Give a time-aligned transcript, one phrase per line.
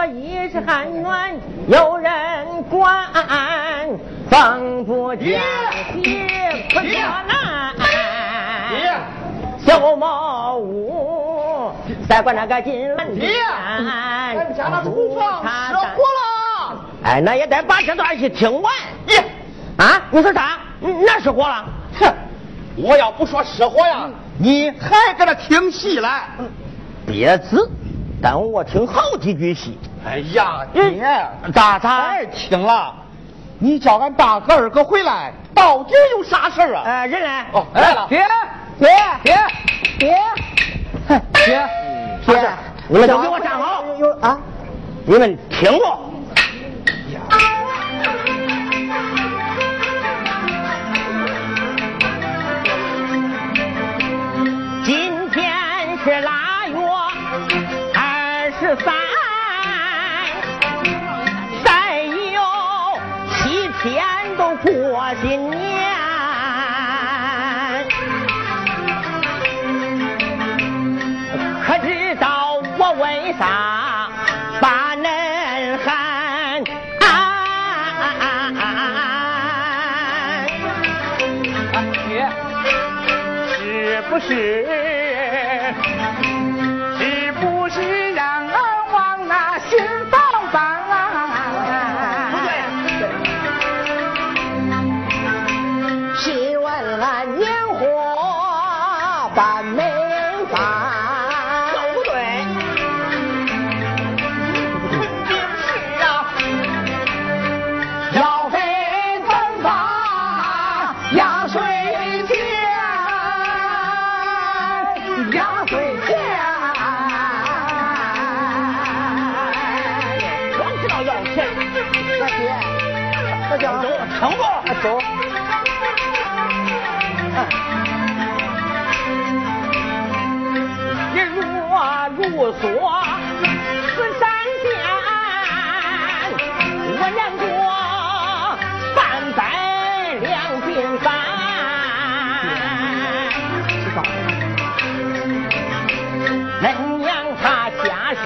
[0.00, 1.34] 我一时寒暖
[1.68, 3.06] 有人管，
[4.30, 5.26] 风不降
[5.92, 6.26] 喜
[6.72, 7.74] 可热难。
[9.58, 11.70] 小茅屋
[12.08, 16.80] 再管那个金兰爹，俺家那厨房失火了。
[17.02, 18.72] 哎，那也得把这段戏听完。
[19.08, 19.22] 耶，
[19.76, 20.58] 啊，你说啥？
[20.80, 21.66] 哪失火了？
[22.00, 22.10] 哼，
[22.76, 24.08] 我要不说失火呀，
[24.38, 26.22] 你还搁那听戏来？
[27.06, 27.70] 别子，
[28.20, 29.78] 耽误我听好几句戏。
[30.06, 32.08] 哎呀，爹，咋咋？
[32.08, 32.94] 太听了，
[33.58, 36.82] 你叫俺大哥二哥回来，到底有啥事儿啊？
[36.84, 37.46] 哎，人来。
[37.52, 38.06] 哦，来了。
[38.08, 38.22] 爹，
[38.78, 38.88] 爹，
[39.22, 39.38] 爹，
[39.98, 40.18] 爹，
[41.32, 41.68] 爹，
[42.26, 42.50] 爹，
[42.88, 43.84] 你们都给我站好。
[43.98, 44.38] 有啊，
[45.06, 45.98] 你们听着。
[65.00, 65.58] 过新年。
[71.66, 74.10] 可知道我为啥
[74.60, 76.62] 把恁喊？
[82.06, 82.28] 爹，
[83.56, 84.20] 是不？
[84.20, 84.89] 是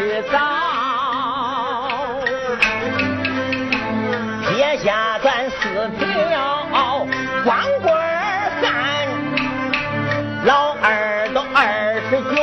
[0.05, 0.39] 家世早，
[4.51, 5.55] 撇下咱四
[5.99, 6.05] 条
[7.45, 8.67] 光棍儿汉。
[10.45, 12.37] 老二都二十九，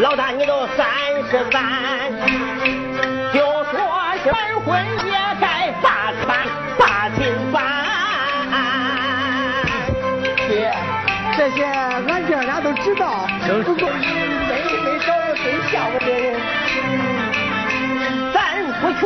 [0.00, 0.86] 老大你都三
[1.30, 1.93] 十三，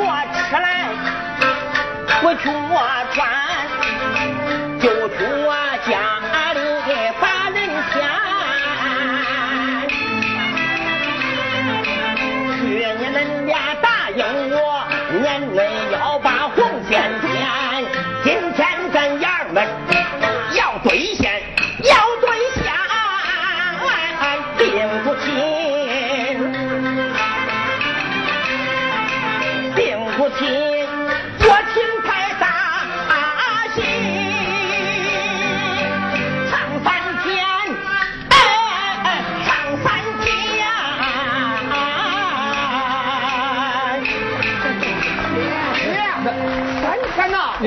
[0.00, 0.14] 我
[0.48, 0.88] 吃来，
[2.22, 2.80] 我穷我
[3.12, 3.57] 穿。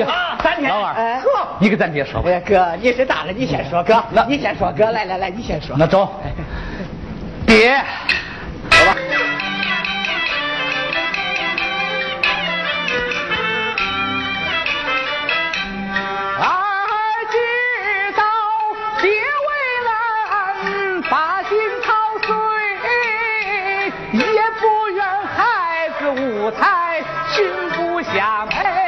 [0.00, 0.70] 啊，三天。
[0.70, 1.20] 老二哎，
[1.58, 2.30] 你给咱爹说吧。
[2.30, 5.76] 哎哥，你是大了，你先说哥那，你先说哥，来来来，你先说。
[5.78, 6.20] 那走，
[7.46, 7.76] 爹，
[8.70, 8.96] 走吧。
[16.38, 16.46] 儿
[17.30, 17.36] 知
[18.16, 18.22] 道
[19.00, 19.48] 爹为
[19.86, 21.92] 难把心操
[22.22, 22.34] 碎，
[24.12, 27.44] 也不愿孩子无才心
[27.76, 28.81] 不相配。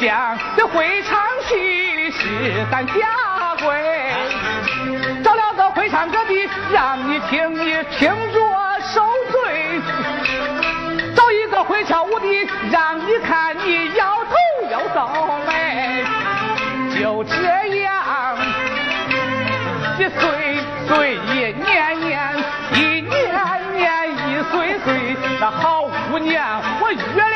[0.00, 2.92] 的对象这会唱戏的是咱家
[3.60, 3.68] 规，
[5.22, 8.40] 找了个会唱歌的，让你听你听着
[8.80, 9.80] 受罪；
[11.14, 14.34] 找一个会跳舞的，让你看你摇头
[14.70, 15.06] 又皱
[15.46, 16.04] 眉。
[16.98, 17.34] 就这
[17.82, 18.36] 样，
[19.98, 20.58] 一岁
[20.88, 22.34] 岁一年年，
[22.74, 27.29] 一年年一岁岁，那好姑娘，我约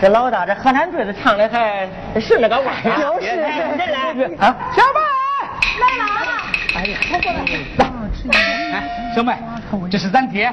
[0.00, 1.86] 这老大这河南坠子唱的还
[2.18, 2.70] 是那个味儿，
[3.20, 4.34] 就是。
[4.38, 4.98] 啊，小妹
[5.78, 6.32] 来了。
[6.74, 9.36] 哎呀，我过来，来，哎，小妹，
[9.90, 10.50] 这是咱爹，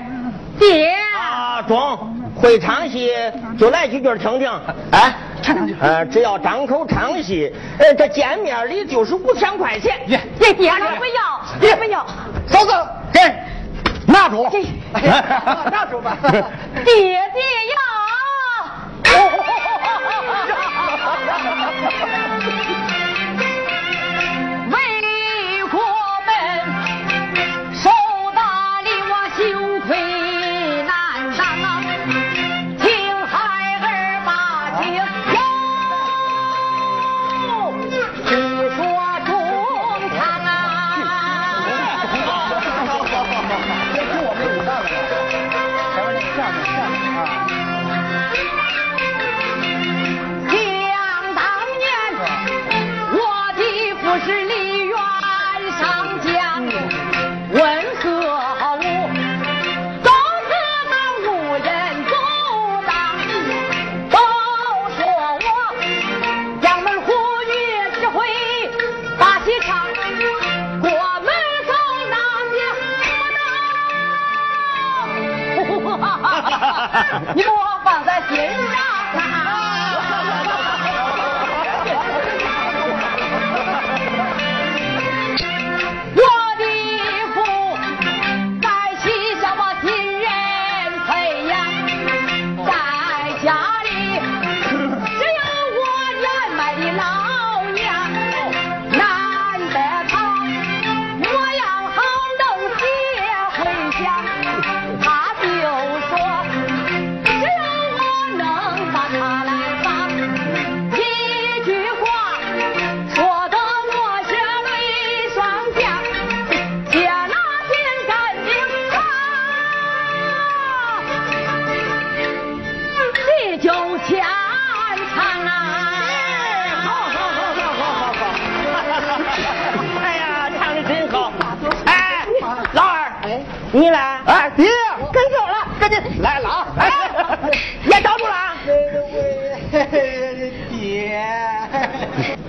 [0.59, 0.93] 爹。
[1.17, 1.97] 啊，中，
[2.35, 3.09] 会唱戏
[3.57, 4.51] 就来几句听听，
[4.91, 7.49] 哎，唱两句，呃，只要张口唱戏，
[7.79, 12.05] 呃，这见面礼就是五千块钱，爹，爹爹不要，爹不要，
[12.47, 12.73] 嫂子，
[13.13, 13.21] 给，
[14.07, 14.45] 拿住，
[15.71, 16.33] 拿住吧， 爹
[16.83, 17.96] 爹要。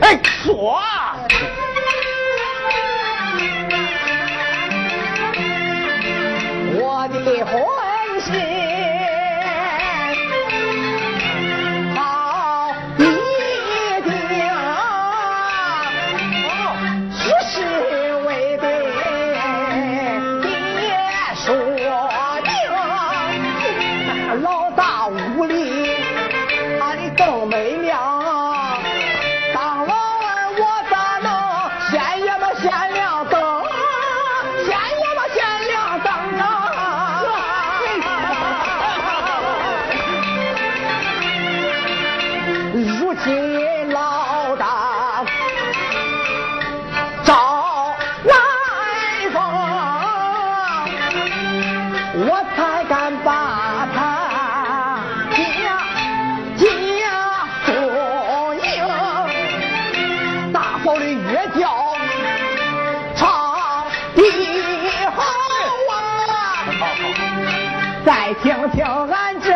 [0.01, 0.81] 哎，说。
[68.05, 69.51] 再听听俺这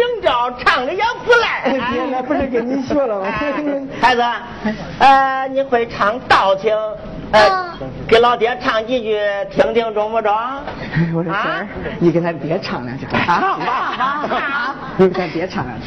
[0.00, 1.70] 四平调，唱的也不赖。
[1.92, 3.26] 爹，那不是跟你学了吗？
[4.00, 4.22] 孩子，
[4.98, 6.74] 呃，你会唱道情？
[7.32, 7.78] 呃，
[8.08, 9.16] 给老爹唱几句
[9.50, 10.32] 听听，中不中？
[11.14, 11.68] 我说孙儿，
[12.00, 13.06] 你给咱爹唱两句。
[13.06, 15.86] 好好好好， 你跟咱爹唱两句。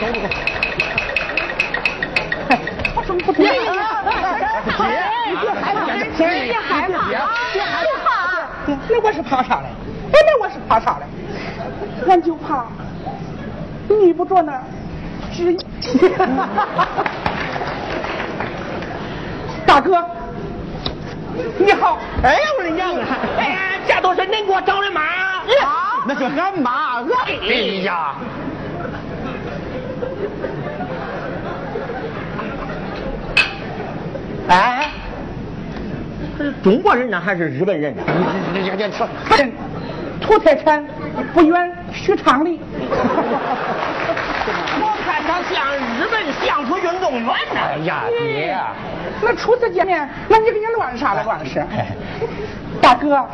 [0.00, 0.28] 来来来，
[2.46, 2.58] 好谁？
[2.96, 3.44] 我怎么不听？
[3.44, 3.54] 别害
[5.76, 7.08] 怕，别害怕，
[7.52, 8.08] 别害怕。
[8.88, 9.66] 那我是怕啥嘞？
[10.12, 11.04] 那我是怕啥嘞？
[12.08, 12.64] 俺就怕
[13.88, 14.62] 你不着那儿。
[19.66, 20.04] 大哥，
[21.58, 21.98] 你好！
[22.22, 23.06] 哎呀，我的娘啊！
[23.38, 25.00] 哎呀，这都是恁给我找的妈。
[25.02, 27.06] 啊，那是俺妈，俺
[27.48, 27.54] 哎
[27.84, 28.14] 呀！
[34.50, 34.90] 哎，
[36.36, 38.02] 这是中国人呢，还是日本人呢？
[38.52, 39.08] 你你你说，
[40.20, 40.84] 土特产
[41.32, 42.50] 不远许昌的。
[44.80, 45.40] 我看他。
[45.50, 47.60] 像日本相扑运动员呢？
[47.60, 48.56] 哎呀，爹，
[49.22, 51.64] 那初次见面，那你给你乱啥了乱是？
[52.80, 53.26] 大哥，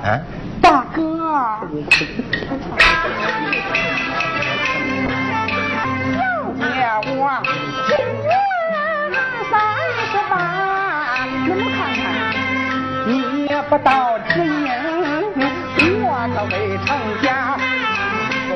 [0.63, 1.59] 大哥，
[6.57, 6.65] 爹
[7.19, 7.43] 我
[13.69, 14.71] 不到知音，
[16.05, 17.59] 我可未成家。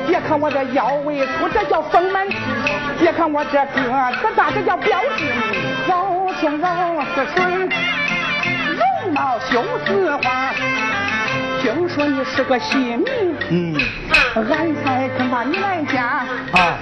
[0.07, 2.25] 别看我这腰围粗，这叫丰满；
[2.99, 5.25] 别看我这个子大，这叫标致。
[5.87, 6.67] 柔情柔
[7.13, 7.43] 似水，
[8.77, 10.53] 容貌秀似花。
[11.61, 13.05] 听说你是个戏迷，
[13.49, 13.75] 嗯，
[14.35, 16.25] 俺才肯把你来嫁。
[16.53, 16.77] 啊，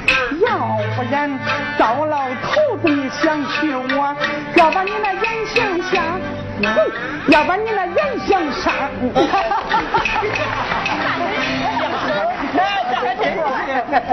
[0.48, 1.30] 要不然
[1.78, 4.16] 糟老头子想娶我，
[4.56, 6.02] 要把你那眼睛
[6.62, 6.76] 瞎，
[7.28, 8.72] 要把你那眼睛杀。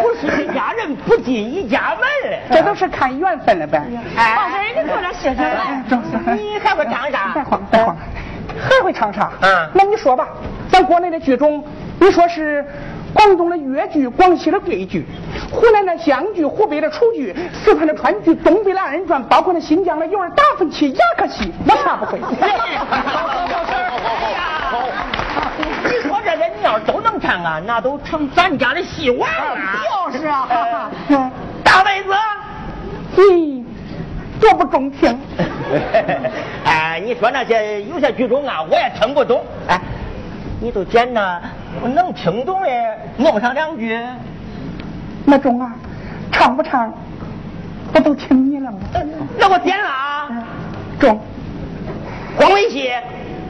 [0.00, 2.06] 不是一家人不进一家门
[2.50, 3.82] 这都是看缘分了呗。
[4.16, 5.82] 大婶，你给我点写上来。
[6.34, 7.30] 你还会唱啥？
[7.34, 7.96] 别慌，别慌，
[8.60, 9.30] 还会唱啥？
[9.40, 10.28] 嗯那你说吧，
[10.70, 11.64] 咱国内的剧种，
[12.00, 12.64] 你说是
[13.16, 15.06] 广东的粤剧、广西的桂剧、
[15.50, 22.18] 湖南的湘剧、湖北的楚剧、四川的川剧、东北的二人转，包括那新疆的有儿达芬奇、雅克戏，我啥不会。
[25.84, 29.56] 你说这些你要是都能唱啊，那都成咱家的戏王了。
[30.12, 31.30] 就是啊，嗯
[31.64, 32.12] 大妹子，
[33.32, 33.64] 你，
[34.38, 35.18] 多不中听。
[36.64, 39.42] 哎，你说那些有些剧种啊，我也听不懂。
[39.68, 39.80] 哎，
[40.60, 41.40] 你都捡那
[41.82, 42.68] 能听懂的，
[43.16, 43.98] 弄上两句。
[45.24, 45.74] 那中啊，
[46.30, 46.92] 唱不唱，
[47.94, 48.78] 我都听你了嘛。
[49.38, 50.28] 那我点了啊，
[50.98, 51.20] 中，
[52.38, 52.90] 黄梅戏。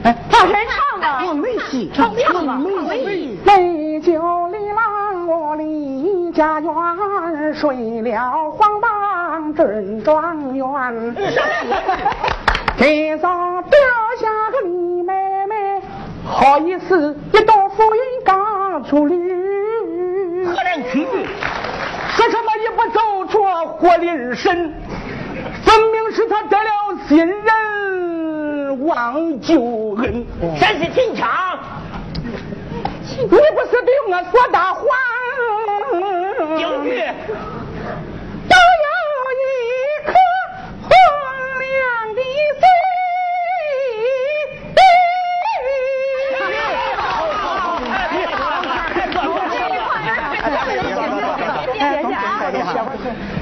[0.03, 1.25] 哎，大婶唱吧。
[1.27, 3.39] 我没戏，唱唱吧，没戏。
[3.45, 4.13] 美酒
[4.49, 6.73] 里郎我离家园，
[7.55, 11.15] 睡了黄榜准状元。
[12.79, 13.29] 这早
[13.63, 13.79] 掉
[14.21, 15.13] 下个李妹
[15.47, 15.83] 妹，
[16.25, 18.16] 好意思一道浮云
[18.77, 20.45] 刚出驴。
[20.45, 21.07] 何人曲剧？
[22.15, 23.43] 说什么也不走出
[23.79, 24.75] 活灵神，
[25.65, 26.71] 分明是他得了
[27.09, 30.27] 新人忘旧恩。
[30.61, 31.27] 山西秦腔。
[33.19, 33.41] 你不是
[33.83, 34.83] 对我说大话？
[36.59, 36.91] 京剧。
[38.47, 38.93] 都有
[39.41, 40.13] 一颗
[40.83, 40.91] 红
[41.63, 42.21] 亮的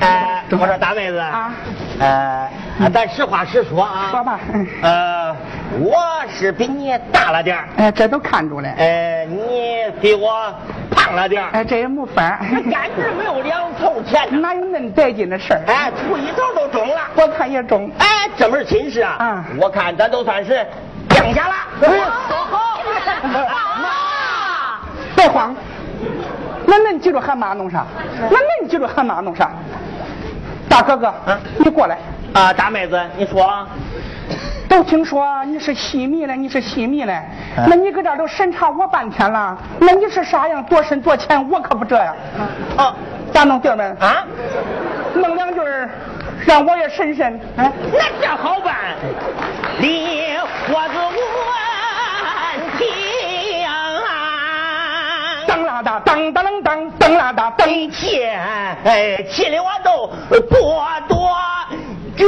[0.01, 1.53] 哎，我说大妹子啊，
[2.01, 2.51] 呃，
[2.93, 5.37] 咱实话实说啊，说吧嗯呃，
[5.81, 5.97] 我
[6.29, 8.75] 是比你大了点儿，哎，这都看出来。
[8.79, 10.53] 呃，你比我
[10.91, 14.41] 胖了点儿，哎，这也没法那简直没有两头钱！
[14.41, 15.61] 哪有恁带劲的事儿？
[15.67, 17.01] 哎，出一头都中了。
[17.17, 17.91] 我看也中。
[17.99, 20.67] 哎，这门亲事啊，啊我看咱都算是
[21.09, 21.55] 定下了。
[21.83, 21.89] 哎，
[22.29, 22.81] 好好
[23.83, 24.81] 妈，
[25.17, 25.55] 别慌，
[26.67, 27.85] 那恁记住喊妈弄啥？
[28.31, 29.51] 那恁记住喊妈弄啥？
[30.69, 31.99] 大哥哥，嗯你过来。
[32.33, 33.65] 啊，大妹子，你说，
[34.69, 37.13] 都听说你是戏迷了，你是戏迷了，
[37.57, 40.61] 嗯那你搁这都审查我半天了，那你是啥样？
[40.65, 41.49] 多深多浅？
[41.49, 42.17] 我可不这样。
[42.77, 42.93] 哦，
[43.33, 43.97] 咋弄弟们？
[44.01, 44.27] 啊，
[45.15, 45.61] 弄两句，
[46.45, 47.41] 让我也审审。
[47.57, 48.75] 哎，那这好办，
[49.81, 50.37] 梨
[50.73, 50.95] 花子
[55.95, 57.69] 哒，当当啷当，当啦哒，当。
[57.69, 58.39] 等钱，
[58.85, 60.09] 哎，气的我都
[60.49, 61.37] 多多
[62.17, 62.25] 脚。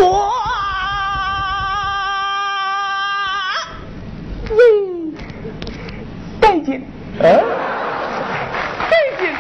[4.51, 5.13] 咦，
[6.41, 6.87] 带劲，
[7.21, 7.25] 嗯，
[8.91, 9.35] 带劲！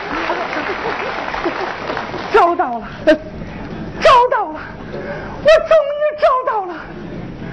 [2.33, 4.61] 找到了，找到了，
[4.93, 6.75] 我终于找到了，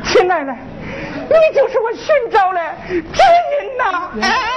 [0.05, 2.59] 亲爱的，你就是我寻找的
[2.89, 4.09] 知音呐！
[4.21, 4.52] 哎，哎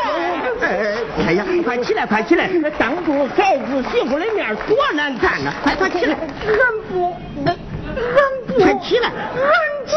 [1.37, 2.49] 呀，快起来，快起来！
[2.79, 5.53] 当着孩子媳妇的面多难看呐！
[5.63, 6.15] 快快起来！
[6.15, 6.59] 俺
[6.91, 7.57] 不，俺
[8.47, 9.51] 不，快起来俺
[9.87, 9.95] 就